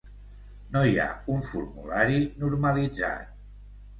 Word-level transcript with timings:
No 0.75 0.81
hi 0.91 0.95
ha 1.01 1.05
un 1.33 1.43
formulari 1.51 2.17
normalitzat. 2.45 3.37